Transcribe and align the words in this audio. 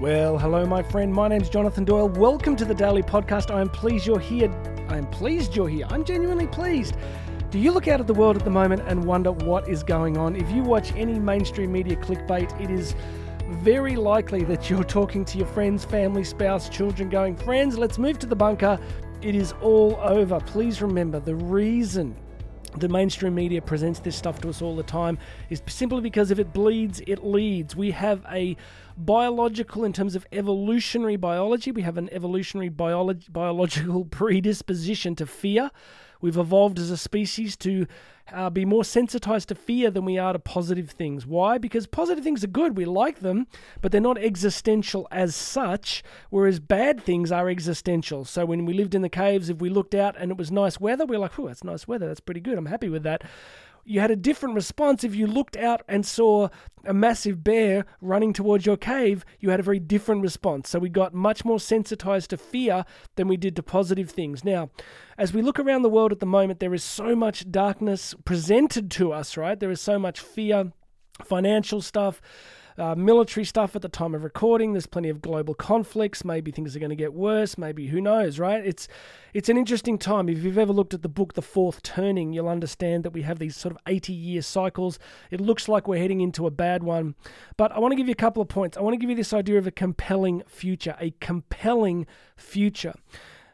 Well, 0.00 0.38
hello, 0.38 0.64
my 0.64 0.80
friend. 0.80 1.12
My 1.12 1.26
name's 1.26 1.48
Jonathan 1.48 1.84
Doyle. 1.84 2.08
Welcome 2.08 2.54
to 2.54 2.64
the 2.64 2.72
Daily 2.72 3.02
Podcast. 3.02 3.52
I 3.52 3.60
am 3.60 3.68
pleased 3.68 4.06
you're 4.06 4.20
here. 4.20 4.48
I 4.88 4.96
am 4.96 5.08
pleased 5.08 5.56
you're 5.56 5.68
here. 5.68 5.88
I'm 5.90 6.04
genuinely 6.04 6.46
pleased. 6.46 6.94
Do 7.50 7.58
you 7.58 7.72
look 7.72 7.88
out 7.88 7.98
at 7.98 8.06
the 8.06 8.14
world 8.14 8.36
at 8.36 8.44
the 8.44 8.50
moment 8.50 8.82
and 8.86 9.04
wonder 9.04 9.32
what 9.32 9.68
is 9.68 9.82
going 9.82 10.16
on? 10.16 10.36
If 10.36 10.48
you 10.52 10.62
watch 10.62 10.92
any 10.94 11.18
mainstream 11.18 11.72
media 11.72 11.96
clickbait, 11.96 12.60
it 12.60 12.70
is 12.70 12.94
very 13.48 13.96
likely 13.96 14.44
that 14.44 14.70
you're 14.70 14.84
talking 14.84 15.24
to 15.24 15.36
your 15.36 15.48
friends, 15.48 15.84
family, 15.84 16.22
spouse, 16.22 16.68
children, 16.68 17.10
going, 17.10 17.34
Friends, 17.34 17.76
let's 17.76 17.98
move 17.98 18.20
to 18.20 18.26
the 18.28 18.36
bunker. 18.36 18.78
It 19.20 19.34
is 19.34 19.52
all 19.60 19.98
over. 20.00 20.38
Please 20.38 20.80
remember 20.80 21.18
the 21.18 21.34
reason 21.34 22.14
the 22.80 22.88
mainstream 22.88 23.34
media 23.34 23.60
presents 23.60 24.00
this 24.00 24.16
stuff 24.16 24.40
to 24.40 24.48
us 24.48 24.62
all 24.62 24.76
the 24.76 24.82
time 24.82 25.18
is 25.50 25.62
simply 25.66 26.00
because 26.00 26.30
if 26.30 26.38
it 26.38 26.52
bleeds, 26.52 27.00
it 27.06 27.24
leads. 27.24 27.74
We 27.76 27.90
have 27.92 28.24
a 28.30 28.56
biological, 28.96 29.84
in 29.84 29.92
terms 29.92 30.14
of 30.14 30.26
evolutionary 30.32 31.16
biology, 31.16 31.70
we 31.70 31.82
have 31.82 31.98
an 31.98 32.08
evolutionary 32.12 32.68
biology, 32.68 33.26
biological 33.30 34.04
predisposition 34.10 35.14
to 35.16 35.26
fear. 35.26 35.70
We've 36.20 36.36
evolved 36.36 36.78
as 36.78 36.90
a 36.90 36.96
species 36.96 37.56
to 37.58 37.86
uh, 38.32 38.50
be 38.50 38.64
more 38.64 38.84
sensitized 38.84 39.48
to 39.48 39.54
fear 39.54 39.90
than 39.90 40.04
we 40.04 40.18
are 40.18 40.32
to 40.32 40.38
positive 40.38 40.90
things. 40.90 41.26
Why? 41.26 41.58
Because 41.58 41.86
positive 41.86 42.24
things 42.24 42.44
are 42.44 42.48
good. 42.48 42.76
We 42.76 42.84
like 42.84 43.20
them, 43.20 43.46
but 43.80 43.92
they're 43.92 44.00
not 44.00 44.18
existential 44.18 45.08
as 45.10 45.34
such, 45.34 46.02
whereas 46.30 46.60
bad 46.60 47.02
things 47.02 47.32
are 47.32 47.48
existential. 47.48 48.24
So 48.24 48.44
when 48.44 48.66
we 48.66 48.74
lived 48.74 48.94
in 48.94 49.02
the 49.02 49.08
caves, 49.08 49.48
if 49.48 49.60
we 49.60 49.70
looked 49.70 49.94
out 49.94 50.16
and 50.18 50.30
it 50.30 50.36
was 50.36 50.50
nice 50.50 50.78
weather, 50.78 51.06
we 51.06 51.16
we're 51.16 51.22
like, 51.22 51.38
oh, 51.38 51.46
that's 51.46 51.64
nice 51.64 51.88
weather. 51.88 52.06
That's 52.06 52.20
pretty 52.20 52.40
good. 52.40 52.58
I'm 52.58 52.66
happy 52.66 52.88
with 52.88 53.02
that 53.04 53.22
you 53.88 54.00
had 54.00 54.10
a 54.10 54.16
different 54.16 54.54
response 54.54 55.02
if 55.02 55.14
you 55.14 55.26
looked 55.26 55.56
out 55.56 55.82
and 55.88 56.04
saw 56.04 56.48
a 56.84 56.92
massive 56.92 57.42
bear 57.42 57.86
running 58.02 58.34
towards 58.34 58.66
your 58.66 58.76
cave 58.76 59.24
you 59.40 59.48
had 59.48 59.60
a 59.60 59.62
very 59.62 59.78
different 59.78 60.22
response. 60.22 60.68
So 60.68 60.78
we 60.78 60.90
got 60.90 61.14
much 61.14 61.44
more 61.44 61.58
sensitized 61.58 62.30
to 62.30 62.36
fear 62.36 62.84
than 63.16 63.28
we 63.28 63.38
did 63.38 63.56
to 63.56 63.62
positive 63.62 64.10
things. 64.10 64.44
Now 64.44 64.70
as 65.16 65.32
we 65.32 65.40
look 65.40 65.58
around 65.58 65.82
the 65.82 65.88
world 65.88 66.12
at 66.12 66.20
the 66.20 66.26
moment 66.26 66.60
there 66.60 66.74
is 66.74 66.84
so 66.84 67.16
much 67.16 67.50
darkness 67.50 68.14
presented 68.24 68.90
to 68.92 69.12
us 69.12 69.36
right? 69.36 69.58
There 69.58 69.70
is 69.70 69.80
so 69.80 69.98
much 69.98 70.20
fear 70.20 70.72
financial 71.24 71.80
stuff 71.80 72.20
uh, 72.78 72.94
military 72.94 73.44
stuff 73.44 73.74
at 73.74 73.82
the 73.82 73.88
time 73.88 74.14
of 74.14 74.22
recording. 74.22 74.72
There's 74.72 74.86
plenty 74.86 75.08
of 75.08 75.20
global 75.20 75.54
conflicts. 75.54 76.24
Maybe 76.24 76.50
things 76.50 76.76
are 76.76 76.78
going 76.78 76.90
to 76.90 76.96
get 76.96 77.12
worse. 77.12 77.58
Maybe 77.58 77.88
who 77.88 78.00
knows, 78.00 78.38
right? 78.38 78.64
It's 78.64 78.88
it's 79.34 79.48
an 79.48 79.56
interesting 79.56 79.98
time. 79.98 80.28
If 80.28 80.42
you've 80.42 80.58
ever 80.58 80.72
looked 80.72 80.94
at 80.94 81.02
the 81.02 81.08
book 81.08 81.34
The 81.34 81.42
Fourth 81.42 81.82
Turning, 81.82 82.32
you'll 82.32 82.48
understand 82.48 83.04
that 83.04 83.10
we 83.10 83.22
have 83.22 83.38
these 83.38 83.56
sort 83.56 83.74
of 83.74 83.78
80 83.86 84.12
year 84.12 84.42
cycles. 84.42 84.98
It 85.30 85.40
looks 85.40 85.68
like 85.68 85.88
we're 85.88 85.98
heading 85.98 86.20
into 86.20 86.46
a 86.46 86.50
bad 86.50 86.82
one. 86.82 87.14
But 87.56 87.72
I 87.72 87.78
want 87.80 87.92
to 87.92 87.96
give 87.96 88.06
you 88.06 88.12
a 88.12 88.16
couple 88.16 88.42
of 88.42 88.48
points. 88.48 88.76
I 88.76 88.80
want 88.80 88.94
to 88.94 88.98
give 88.98 89.10
you 89.10 89.16
this 89.16 89.32
idea 89.32 89.58
of 89.58 89.66
a 89.66 89.72
compelling 89.72 90.42
future, 90.46 90.96
a 91.00 91.12
compelling 91.20 92.06
future. 92.36 92.94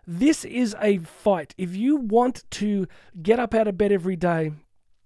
This 0.07 0.45
is 0.45 0.77
a 0.81 0.99
fight. 0.99 1.55
If 1.57 1.75
you 1.75 1.97
want 1.97 2.45
to 2.53 2.87
get 3.23 3.41
up 3.41 3.55
out 3.55 3.67
of 3.67 3.79
bed 3.79 3.91
every 3.91 4.17
day 4.17 4.53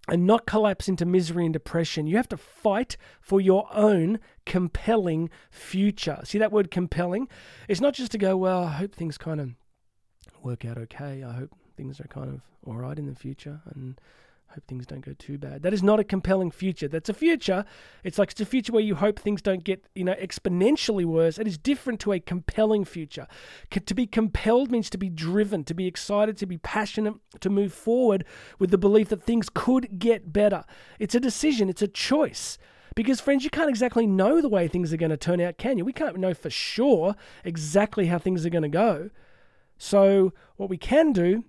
and 0.09 0.27
not 0.27 0.47
collapse 0.47 0.89
into 0.89 1.05
misery 1.05 1.45
and 1.45 1.53
depression. 1.53 2.07
You 2.07 2.17
have 2.17 2.29
to 2.29 2.37
fight 2.37 2.97
for 3.21 3.41
your 3.41 3.69
own 3.73 4.19
compelling 4.47 5.31
future. 5.51 6.21
See 6.25 6.39
that 6.39 6.53
word 6.53 6.71
compelling? 6.71 7.29
It's 7.69 7.81
not 7.81 7.95
just 7.95 8.13
to 8.13 8.19
go, 8.19 8.37
well, 8.37 8.65
I 8.65 8.73
hope 8.73 8.95
things 8.95 9.19
kind 9.19 9.41
of 9.41 9.51
work 10.43 10.65
out 10.65 10.79
okay. 10.79 11.23
I 11.23 11.33
hope 11.33 11.51
things 11.77 12.01
are 12.01 12.09
kind 12.09 12.29
of 12.29 12.41
all 12.67 12.77
right 12.77 12.99
in 12.99 13.07
the 13.07 13.15
future. 13.15 13.61
And 13.75 14.01
hope 14.55 14.67
things 14.67 14.87
don't 14.87 15.05
go 15.05 15.13
too 15.19 15.39
bad. 15.39 15.63
That 15.63 15.75
is 15.75 15.83
not 15.83 16.01
a 16.01 16.05
compelling 16.05 16.51
future. 16.51 16.89
That's 16.89 17.09
a 17.09 17.15
future. 17.15 17.65
It's 18.03 18.19
like 18.19 18.31
it's 18.31 18.41
a 18.41 18.47
future 18.47 18.73
where 18.73 18.83
you 18.83 18.95
hope 18.95 19.19
things 19.19 19.43
don't 19.43 19.63
get, 19.63 19.85
you 19.95 20.05
know, 20.05 20.15
exponentially 20.15 21.05
worse. 21.05 21.39
It 21.39 21.47
is 21.47 21.59
different 21.59 22.01
to 22.01 22.13
a 22.13 22.21
compelling 22.21 22.85
future. 22.85 23.27
To 23.71 23.95
be 23.95 24.07
compelled 24.07 24.71
means 24.71 24.89
to 24.91 24.99
be 24.99 25.11
driven, 25.11 25.65
to 25.65 25.75
be 25.75 25.87
excited, 25.87 26.37
to 26.39 26.47
be 26.47 26.59
passionate, 26.59 27.15
to 27.41 27.51
move 27.51 27.73
forward 27.73 28.25
with 28.59 28.71
the 28.71 28.79
belief 28.79 29.11
that 29.11 29.23
things 29.23 29.49
could 29.53 29.99
get 29.99 30.33
better. 30.33 30.65
It's 30.99 31.15
a 31.15 31.21
decision, 31.21 31.69
it's 31.69 31.83
a 31.83 31.89
choice. 31.89 32.59
Because, 32.95 33.21
friends, 33.21 33.45
you 33.45 33.51
can't 33.51 33.71
exactly 33.71 34.07
know 34.07 34.41
the 34.41 34.49
way 34.49 34.67
things 34.67 34.93
are 34.93 34.97
going 34.97 35.11
to 35.11 35.17
turn 35.17 35.41
out, 35.41 35.57
can 35.57 35.79
you? 35.79 35.85
We 35.85 35.93
can't 35.93 36.17
know 36.17 36.35
for 36.35 36.51
sure 36.51 37.15
exactly 37.45 38.07
how 38.07 38.19
things 38.19 38.45
are 38.45 38.51
going 38.51 38.63
to 38.63 38.69
go. 38.69 39.11
So, 39.77 40.33
what 40.57 40.69
we 40.69 40.79
can 40.79 41.13
do 41.13 41.45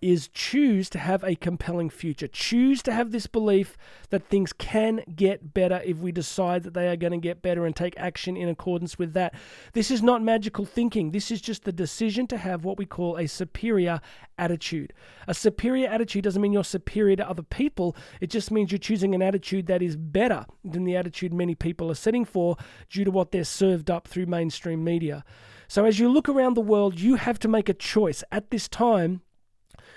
is 0.00 0.28
choose 0.28 0.88
to 0.90 0.98
have 0.98 1.24
a 1.24 1.34
compelling 1.34 1.90
future. 1.90 2.28
Choose 2.28 2.82
to 2.82 2.92
have 2.92 3.10
this 3.10 3.26
belief 3.26 3.76
that 4.10 4.28
things 4.28 4.52
can 4.52 5.02
get 5.14 5.52
better 5.52 5.80
if 5.84 5.98
we 5.98 6.12
decide 6.12 6.62
that 6.62 6.74
they 6.74 6.88
are 6.88 6.96
going 6.96 7.12
to 7.12 7.18
get 7.18 7.42
better 7.42 7.66
and 7.66 7.74
take 7.74 7.94
action 7.98 8.36
in 8.36 8.48
accordance 8.48 8.98
with 8.98 9.12
that. 9.14 9.34
This 9.72 9.90
is 9.90 10.02
not 10.02 10.22
magical 10.22 10.64
thinking. 10.64 11.10
This 11.10 11.30
is 11.30 11.40
just 11.40 11.64
the 11.64 11.72
decision 11.72 12.26
to 12.28 12.36
have 12.36 12.64
what 12.64 12.78
we 12.78 12.86
call 12.86 13.16
a 13.16 13.26
superior 13.26 14.00
attitude. 14.38 14.92
A 15.26 15.34
superior 15.34 15.88
attitude 15.88 16.24
doesn't 16.24 16.40
mean 16.40 16.52
you're 16.52 16.64
superior 16.64 17.16
to 17.16 17.28
other 17.28 17.42
people, 17.42 17.96
it 18.20 18.30
just 18.30 18.50
means 18.50 18.72
you're 18.72 18.78
choosing 18.78 19.14
an 19.14 19.22
attitude 19.22 19.66
that 19.66 19.82
is 19.82 19.96
better 19.96 20.46
than 20.64 20.84
the 20.84 20.96
attitude 20.96 21.32
many 21.32 21.54
people 21.54 21.90
are 21.90 21.94
setting 21.94 22.24
for 22.24 22.56
due 22.88 23.04
to 23.04 23.10
what 23.10 23.32
they're 23.32 23.44
served 23.44 23.90
up 23.90 24.08
through 24.08 24.26
mainstream 24.26 24.82
media. 24.82 25.24
So 25.68 25.84
as 25.84 25.98
you 25.98 26.08
look 26.08 26.28
around 26.28 26.54
the 26.54 26.60
world, 26.60 26.98
you 26.98 27.16
have 27.16 27.38
to 27.40 27.48
make 27.48 27.68
a 27.68 27.74
choice 27.74 28.24
at 28.32 28.50
this 28.50 28.68
time 28.68 29.22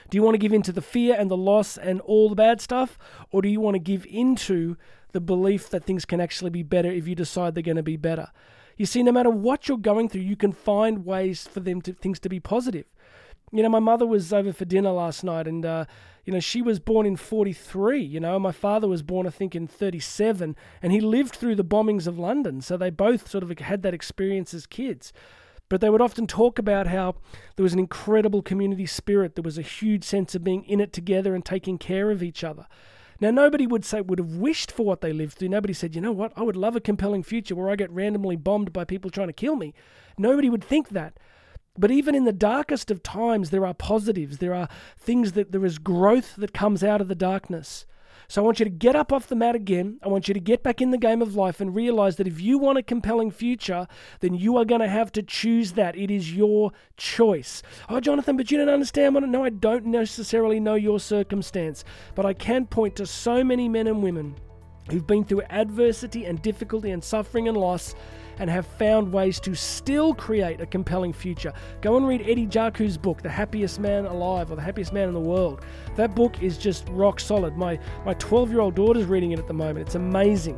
do 0.10 0.18
you 0.18 0.24
want 0.24 0.36
to 0.36 0.40
give 0.40 0.54
into 0.54 0.72
the 0.72 0.82
fear 0.82 1.16
and 1.18 1.30
the 1.30 1.38
loss 1.38 1.78
and 1.78 2.02
all 2.02 2.30
the 2.30 2.36
bad 2.36 2.62
stuff? 2.62 2.98
Or 3.32 3.42
do 3.42 3.50
you 3.50 3.60
want 3.60 3.76
to 3.76 3.80
give 3.80 4.06
into 4.06 4.78
the 5.12 5.22
belief 5.22 5.70
that 5.70 5.84
things 5.84 6.06
can 6.06 6.20
actually 6.20 6.50
be 6.50 6.64
better 6.64 6.92
if 6.92 7.08
you 7.08 7.16
decide 7.16 7.56
they're 7.56 7.64
going 7.64 7.78
to 7.78 7.84
be 7.84 7.98
better? 7.98 8.30
You 8.78 8.86
see, 8.86 9.04
no 9.04 9.12
matter 9.12 9.30
what 9.30 9.68
you're 9.68 9.78
going 9.78 10.10
through, 10.10 10.22
you 10.22 10.36
can 10.36 10.52
find 10.52 11.06
ways 11.06 11.48
for 11.48 11.60
them 11.60 11.82
to 11.84 11.94
things 11.94 12.20
to 12.22 12.30
be 12.30 12.40
positive. 12.40 12.86
You 13.52 13.62
know, 13.62 13.70
my 13.70 13.80
mother 13.80 14.08
was 14.08 14.34
over 14.34 14.52
for 14.52 14.66
dinner 14.66 14.90
last 14.90 15.24
night, 15.24 15.48
and 15.48 15.64
uh, 15.64 15.86
you 16.26 16.34
know 16.34 16.40
she 16.40 16.62
was 16.64 16.80
born 16.80 17.06
in 17.06 17.16
'43. 17.16 18.02
You 18.02 18.20
know, 18.20 18.40
my 18.40 18.52
father 18.52 18.88
was 18.88 19.04
born, 19.04 19.28
I 19.28 19.30
think, 19.30 19.56
in 19.56 19.68
'37, 19.68 20.56
and 20.82 20.92
he 20.92 21.00
lived 21.00 21.36
through 21.36 21.56
the 21.56 21.64
bombings 21.64 22.08
of 22.08 22.18
London. 22.18 22.62
So 22.62 22.78
they 22.78 22.90
both 22.90 23.30
sort 23.30 23.44
of 23.44 23.56
had 23.60 23.84
that 23.84 23.94
experience 23.94 24.56
as 24.56 24.66
kids. 24.66 25.14
But 25.74 25.82
they 25.82 25.90
would 25.90 26.04
often 26.04 26.28
talk 26.28 26.60
about 26.60 26.86
how 26.86 27.16
there 27.56 27.64
was 27.64 27.74
an 27.74 27.80
incredible 27.80 28.44
community 28.44 28.86
spirit. 28.86 29.34
There 29.34 29.42
was 29.42 29.58
a 29.58 29.64
huge 29.64 30.04
sense 30.04 30.36
of 30.36 30.44
being 30.44 30.64
in 30.66 30.80
it 30.80 30.94
together 30.94 31.34
and 31.34 31.44
taking 31.44 31.80
care 31.80 32.12
of 32.12 32.22
each 32.22 32.44
other. 32.44 32.68
Now, 33.20 33.32
nobody 33.32 33.66
would 33.66 33.84
say 33.84 34.00
would 34.00 34.20
have 34.20 34.36
wished 34.36 34.72
for 34.72 34.86
what 34.86 35.02
they 35.02 35.12
lived 35.12 35.34
through. 35.34 35.50
Nobody 35.50 35.74
said, 35.74 35.96
you 35.96 36.02
know 36.02 36.12
what, 36.12 36.32
I 36.36 36.44
would 36.44 36.56
love 36.56 36.76
a 36.76 36.80
compelling 36.80 37.24
future 37.24 37.56
where 37.56 37.72
I 37.72 37.76
get 37.76 37.90
randomly 37.90 38.36
bombed 38.36 38.72
by 38.72 38.86
people 38.86 39.10
trying 39.10 39.30
to 39.30 39.34
kill 39.34 39.56
me. 39.56 39.74
Nobody 40.16 40.48
would 40.48 40.64
think 40.64 40.90
that. 40.90 41.18
But 41.76 41.90
even 41.90 42.14
in 42.14 42.26
the 42.26 42.32
darkest 42.32 42.92
of 42.92 43.02
times, 43.02 43.50
there 43.50 43.66
are 43.66 43.74
positives. 43.74 44.38
There 44.38 44.54
are 44.54 44.70
things 45.00 45.32
that 45.32 45.54
there 45.54 45.66
is 45.66 45.80
growth 45.80 46.36
that 46.36 46.54
comes 46.54 46.84
out 46.84 47.02
of 47.02 47.08
the 47.08 47.16
darkness. 47.16 47.88
So 48.34 48.42
I 48.42 48.46
want 48.46 48.58
you 48.58 48.66
to 48.66 48.72
get 48.72 48.96
up 48.96 49.14
off 49.14 49.28
the 49.28 49.36
mat 49.36 49.54
again. 49.54 50.00
I 50.02 50.08
want 50.08 50.28
you 50.28 50.34
to 50.34 50.40
get 50.40 50.64
back 50.64 50.82
in 50.82 50.90
the 50.90 50.98
game 50.98 51.22
of 51.22 51.36
life 51.36 51.62
and 51.62 51.76
realize 51.76 52.16
that 52.16 52.26
if 52.26 52.42
you 52.42 52.58
want 52.58 52.80
a 52.80 52.82
compelling 52.82 53.30
future, 53.30 53.86
then 54.22 54.34
you 54.34 54.58
are 54.58 54.66
going 54.66 54.82
to 54.82 54.88
have 54.88 55.12
to 55.12 55.22
choose 55.22 55.74
that. 55.74 55.96
It 55.96 56.10
is 56.10 56.36
your 56.36 56.72
choice. 56.98 57.62
Oh, 57.90 58.00
Jonathan, 58.00 58.36
but 58.36 58.50
you 58.50 58.58
don't 58.58 58.70
understand 58.70 59.14
what. 59.14 59.24
No, 59.24 59.44
I 59.44 59.52
don't 59.52 59.86
necessarily 59.86 60.60
know 60.60 60.74
your 60.74 61.00
circumstance, 61.00 61.84
but 62.16 62.26
I 62.26 62.34
can 62.34 62.66
point 62.66 62.96
to 62.96 63.06
so 63.06 63.44
many 63.44 63.70
men 63.70 63.86
and 63.86 64.02
women 64.02 64.34
who've 64.90 65.06
been 65.06 65.26
through 65.26 65.44
adversity 65.52 66.26
and 66.26 66.42
difficulty 66.42 66.90
and 66.90 67.04
suffering 67.04 67.48
and 67.48 67.56
loss 67.56 67.94
and 68.40 68.50
have 68.50 68.66
found 68.66 69.12
ways 69.12 69.40
to 69.42 69.56
still 69.56 70.14
create 70.14 70.62
a 70.62 70.66
compelling 70.66 71.14
future. 71.14 71.54
Go 71.82 71.98
and 71.98 72.08
read 72.08 72.22
Eddie 72.22 72.48
Jaku's 72.48 72.98
book, 72.98 73.22
The 73.22 73.30
Happiest 73.30 73.80
Man 73.80 74.06
Alive 74.06 74.52
or 74.52 74.56
The 74.56 74.62
Happiest 74.62 74.94
Man 74.94 75.08
in 75.08 75.14
the 75.14 75.20
World. 75.20 75.62
That 75.96 76.16
book 76.16 76.42
is 76.42 76.58
just 76.58 76.88
rock 76.90 77.20
solid. 77.20 77.58
My 77.58 77.80
my 78.06 78.14
12-year-old 78.16 78.76
daughter's 78.76 79.06
reading 79.06 79.32
it 79.32 79.40
at 79.40 79.48
the 79.48 79.54
moment. 79.54 79.88
It's 79.88 79.96
amazing. 79.96 80.58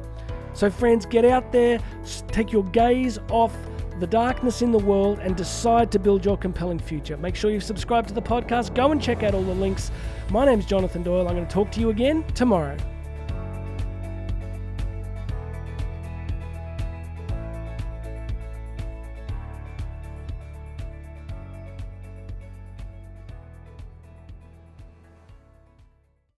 So 0.53 0.69
friends, 0.69 1.05
get 1.05 1.25
out 1.25 1.51
there, 1.51 1.79
take 2.27 2.51
your 2.51 2.63
gaze 2.63 3.19
off 3.29 3.53
the 3.99 4.07
darkness 4.07 4.61
in 4.61 4.71
the 4.71 4.79
world 4.79 5.19
and 5.19 5.35
decide 5.35 5.91
to 5.91 5.99
build 5.99 6.25
your 6.25 6.37
compelling 6.37 6.79
future. 6.79 7.17
Make 7.17 7.35
sure 7.35 7.51
you 7.51 7.59
subscribe 7.59 8.07
to 8.07 8.13
the 8.13 8.21
podcast. 8.21 8.73
Go 8.73 8.91
and 8.91 9.01
check 9.01 9.23
out 9.23 9.33
all 9.33 9.43
the 9.43 9.55
links. 9.55 9.91
My 10.29 10.45
name's 10.45 10.65
Jonathan 10.65 11.03
Doyle. 11.03 11.27
I'm 11.27 11.35
going 11.35 11.47
to 11.47 11.53
talk 11.53 11.71
to 11.71 11.79
you 11.79 11.89
again 11.89 12.23
tomorrow. 12.33 12.77